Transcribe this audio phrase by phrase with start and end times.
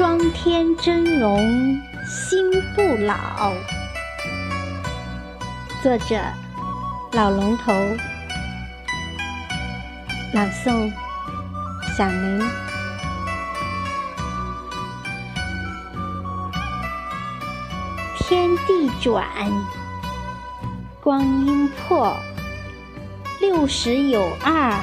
[0.00, 3.52] 霜天峥嵘心不老。
[5.82, 6.18] 作者：
[7.12, 7.74] 老龙头。
[10.32, 10.90] 朗诵：
[11.94, 12.48] 小明。
[18.20, 19.26] 天地转，
[21.02, 22.16] 光阴迫，
[23.38, 24.80] 六十有二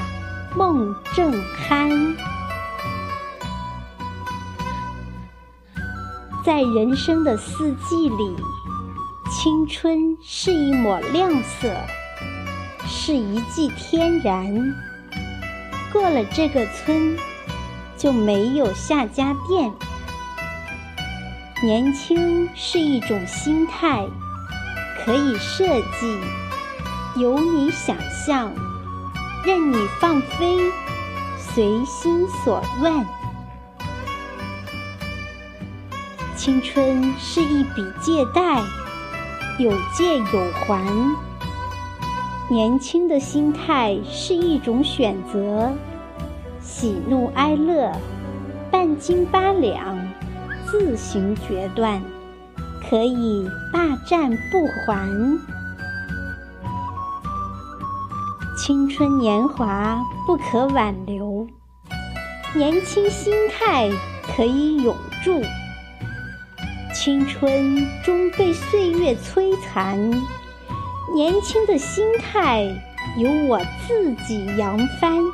[0.54, 1.32] 梦正
[1.68, 2.14] 酣。
[6.44, 8.36] 在人生的四季里，
[9.30, 11.68] 青春是一抹亮色，
[12.86, 14.74] 是一剂天然。
[15.92, 17.16] 过了这个村，
[17.96, 19.70] 就没有下家店。
[21.62, 24.06] 年轻是一种心态，
[25.04, 25.66] 可以设
[26.00, 27.96] 计，由你想
[28.26, 28.52] 象，
[29.44, 30.56] 任你放飞，
[31.36, 33.06] 随心所愿。
[36.38, 38.62] 青春是一笔借贷，
[39.58, 40.86] 有借有还。
[42.48, 45.72] 年轻的心态是一种选择，
[46.60, 47.92] 喜怒哀乐，
[48.70, 49.98] 半斤八两，
[50.64, 52.00] 自行决断，
[52.88, 55.10] 可以霸占不还。
[58.56, 61.48] 青春年华不可挽留，
[62.54, 63.90] 年轻心态
[64.36, 64.94] 可以永
[65.24, 65.42] 驻。
[67.08, 69.98] 青春终被岁月摧残，
[71.14, 72.64] 年轻的心态
[73.16, 75.24] 由我自己扬帆。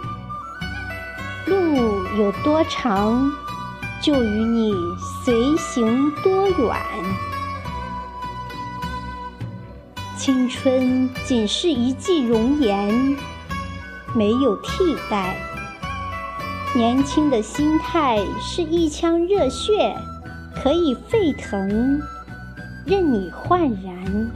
[1.47, 3.29] 路有多长，
[4.01, 4.73] 就与你
[5.25, 6.77] 随行多远。
[10.17, 13.17] 青春仅是一剂容颜，
[14.15, 15.35] 没有替代。
[16.73, 19.93] 年轻的心态是一腔热血。
[20.63, 22.01] 可以沸腾，
[22.87, 24.31] 任你焕然。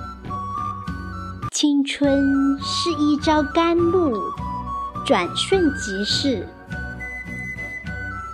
[1.51, 4.13] 青春是一朝甘露，
[5.07, 6.47] 转瞬即逝。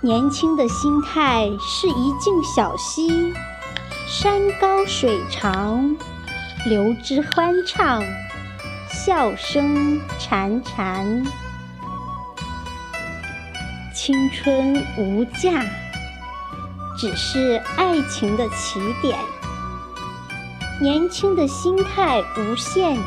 [0.01, 3.33] 年轻的心态是一径小溪，
[4.07, 5.95] 山高水长，
[6.67, 8.03] 流之欢畅，
[8.89, 11.25] 笑声潺潺。
[13.95, 15.63] 青春无价。
[16.97, 19.17] 只是爱情的起点，
[20.81, 22.97] 年轻的心态无限，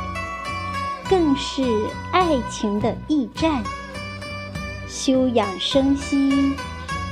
[1.08, 1.62] 更是
[2.12, 3.62] 爱情的驿站。
[4.86, 6.54] 休养生息，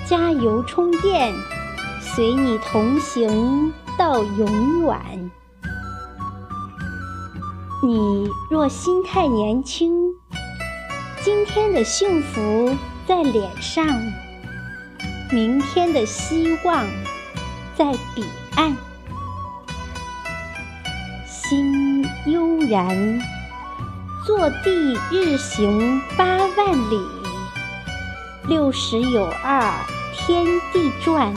[0.06, 1.32] 加油充电，
[2.00, 5.30] 随你同行到永远。
[7.82, 9.94] 你若心态年轻，
[11.22, 12.74] 今天的幸福
[13.06, 13.86] 在脸上。
[15.30, 16.86] 明天的希望
[17.76, 18.76] 在彼岸，
[21.26, 23.20] 心悠然，
[24.24, 27.00] 坐地日行八万里，
[28.48, 29.72] 六十有二
[30.14, 31.34] 天地转。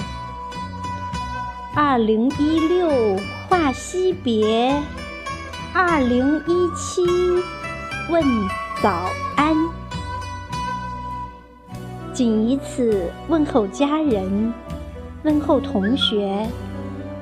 [1.76, 4.80] 二零一六话惜别，
[5.74, 7.04] 二零一七
[8.10, 8.24] 问
[8.84, 9.79] 早安。
[12.20, 14.54] 仅以此问候家人，
[15.24, 16.46] 问候同学，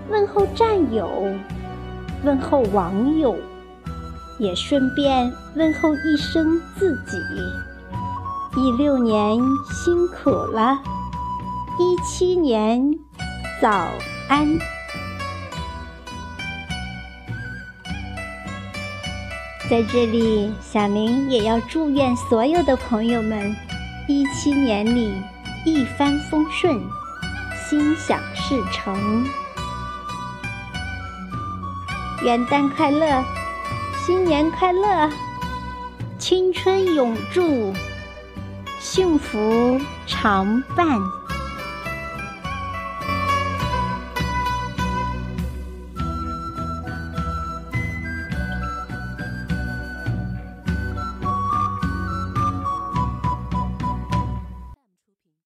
[0.10, 1.08] 问候战友，
[2.24, 3.36] 问候网友，
[4.40, 7.16] 也顺便问候一声自己。
[8.60, 9.38] 一六年
[9.72, 10.80] 辛苦了，
[11.78, 12.92] 一七年
[13.62, 13.70] 早
[14.28, 14.48] 安。
[19.70, 23.56] 在这里，小明也要祝愿所有的朋友们。
[24.10, 25.22] 一七年里
[25.66, 26.82] 一帆风顺，
[27.68, 29.26] 心想事成。
[32.24, 33.22] 元旦快乐，
[34.06, 35.12] 新年快乐，
[36.18, 37.74] 青春永驻，
[38.80, 41.02] 幸福常伴。